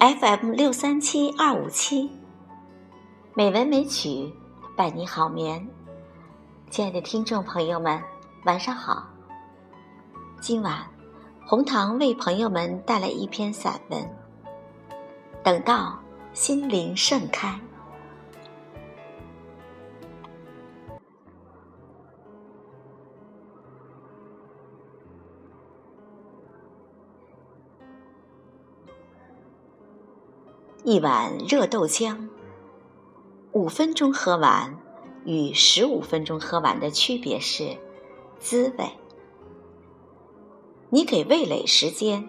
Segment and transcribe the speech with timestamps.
[0.00, 2.08] FM 六三七二五七，
[3.34, 4.32] 美文美曲
[4.76, 5.68] 伴你好眠。
[6.70, 8.00] 亲爱的听众朋友们，
[8.44, 9.08] 晚上好。
[10.40, 10.86] 今晚
[11.44, 14.00] 红糖为朋友们带来一篇散文，
[15.42, 15.98] 《等到
[16.32, 17.48] 心灵盛开》。
[30.84, 32.28] 一碗热豆浆，
[33.52, 34.78] 五分钟喝完，
[35.24, 37.76] 与十五分钟喝完的区别是
[38.38, 38.88] 滋味。
[40.88, 42.26] 你给味蕾时间，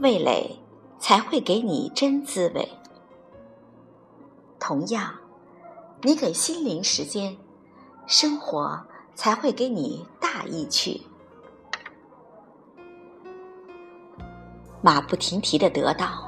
[0.00, 0.58] 味蕾
[0.98, 2.68] 才会给你真滋味。
[4.58, 5.14] 同样，
[6.02, 7.36] 你给心灵时间，
[8.06, 8.82] 生活
[9.14, 11.02] 才会给你大意趣。
[14.80, 16.27] 马不停蹄的得到。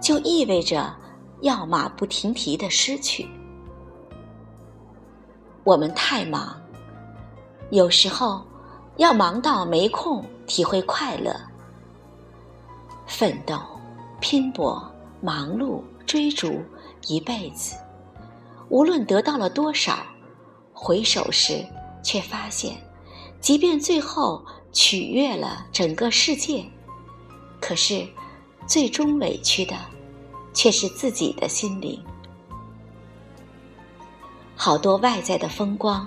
[0.00, 0.94] 就意味着
[1.42, 3.28] 要马不停蹄的失去。
[5.62, 6.58] 我们太忙，
[7.70, 8.42] 有时候
[8.96, 11.38] 要忙到没空体会快乐。
[13.06, 13.58] 奋斗、
[14.20, 14.90] 拼搏、
[15.20, 16.62] 忙碌、追逐
[17.06, 17.76] 一辈子，
[18.70, 19.98] 无论得到了多少，
[20.72, 21.62] 回首时
[22.02, 22.74] 却发现，
[23.38, 26.64] 即便最后取悦了整个世界，
[27.60, 28.08] 可是。
[28.66, 29.74] 最终委屈的，
[30.52, 32.02] 却是自己的心灵。
[34.56, 36.06] 好多外在的风光，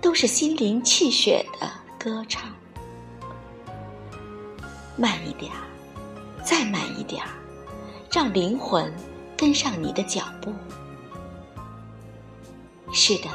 [0.00, 2.48] 都是心灵气血的歌唱。
[4.96, 5.62] 慢一点儿，
[6.44, 7.28] 再慢一点儿，
[8.10, 8.92] 让灵魂
[9.36, 10.52] 跟上你的脚步。
[12.92, 13.28] 是的，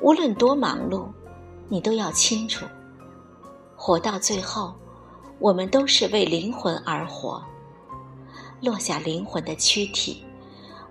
[0.00, 1.06] 无论多忙碌，
[1.68, 2.64] 你都要清楚，
[3.74, 4.74] 活到最后，
[5.38, 7.42] 我们都是为灵魂而活。
[8.62, 10.22] 落下灵魂的躯体，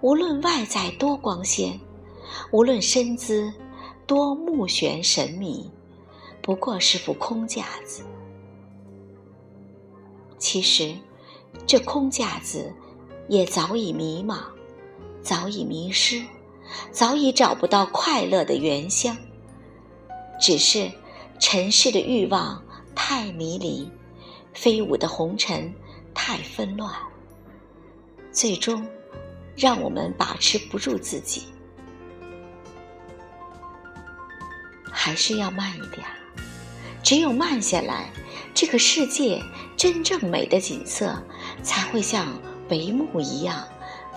[0.01, 1.79] 无论外在多光鲜，
[2.51, 3.51] 无论身姿
[4.05, 5.71] 多目眩神迷，
[6.41, 8.03] 不过是副空架子。
[10.37, 10.93] 其实，
[11.65, 12.73] 这空架子
[13.29, 14.39] 也早已迷茫，
[15.21, 16.21] 早已迷失，
[16.91, 19.15] 早已找不到快乐的原乡。
[20.41, 20.91] 只是
[21.39, 22.61] 尘世的欲望
[22.93, 23.89] 太迷离，
[24.53, 25.73] 飞舞的红尘
[26.13, 26.93] 太纷乱。
[28.31, 28.87] 最终，
[29.57, 31.47] 让我们把持不住自己，
[34.89, 36.05] 还是要慢一点。
[37.03, 38.09] 只有慢下来，
[38.53, 39.43] 这个世界
[39.75, 41.21] 真正美的景色
[41.61, 43.67] 才会像帷幕一样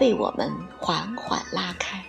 [0.01, 2.05] 为我们缓缓拉开，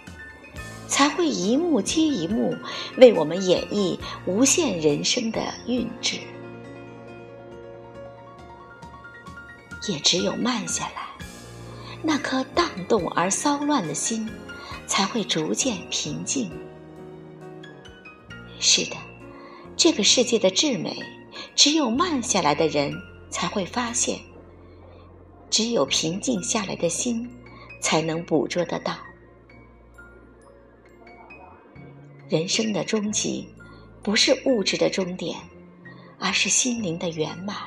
[0.87, 2.55] 才会一幕接一幕
[2.97, 6.19] 为我们演绎无限人生的韵致。
[9.87, 11.04] 也只有慢下来。
[12.07, 14.29] 那颗荡动而骚乱的心，
[14.85, 16.51] 才会逐渐平静。
[18.59, 18.95] 是的，
[19.75, 20.95] 这个世界的至美，
[21.55, 22.93] 只有慢下来的人
[23.31, 24.19] 才会发现；
[25.49, 27.27] 只有平静下来的心，
[27.81, 28.95] 才能捕捉得到。
[32.29, 33.49] 人生的终极，
[34.03, 35.35] 不是物质的终点，
[36.19, 37.57] 而是心灵的圆满。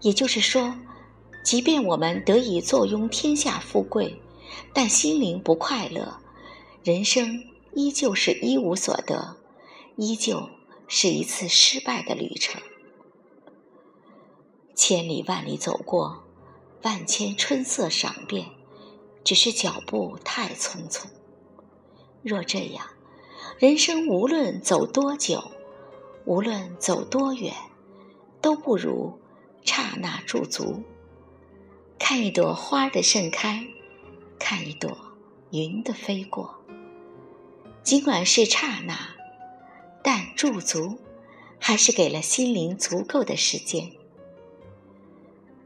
[0.00, 0.74] 也就是说。
[1.48, 4.20] 即便我们得以坐拥天下富贵，
[4.74, 6.18] 但心灵不快乐，
[6.84, 7.42] 人生
[7.72, 9.38] 依旧是一无所得，
[9.96, 10.50] 依旧
[10.88, 12.60] 是一次失败的旅程。
[14.74, 16.24] 千里万里走过，
[16.82, 18.48] 万千春色赏遍，
[19.24, 21.06] 只是脚步太匆匆。
[22.22, 22.90] 若这样，
[23.58, 25.50] 人生无论走多久，
[26.26, 27.54] 无论走多远，
[28.42, 29.18] 都不如
[29.64, 30.82] 刹那驻足。
[31.98, 33.66] 看一朵花的盛开，
[34.38, 34.96] 看一朵
[35.50, 36.54] 云的飞过。
[37.82, 38.96] 尽管是刹那，
[40.02, 40.98] 但驻足，
[41.58, 43.90] 还是给了心灵足够的时间。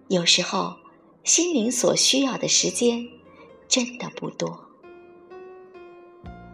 [0.08, 0.76] 有时候，
[1.22, 3.06] 心灵所需要的时间，
[3.68, 4.68] 真的不多。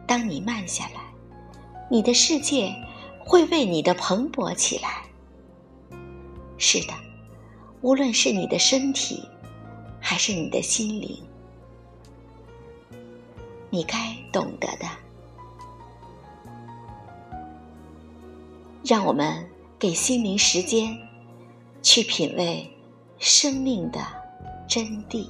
[0.07, 1.01] 当你慢下来，
[1.91, 2.75] 你的世界
[3.25, 5.05] 会为你的蓬勃起来。
[6.59, 6.95] 是的，
[7.81, 9.23] 无论是你的身体。
[10.11, 11.23] 还是你的心灵，
[13.69, 14.89] 你该懂得的。
[18.83, 19.47] 让我们
[19.79, 20.99] 给心灵时间，
[21.83, 22.75] 去品味
[23.19, 24.01] 生命的
[24.67, 25.29] 真谛。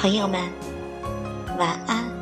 [0.00, 0.40] 朋友们，
[1.58, 2.19] 晚安。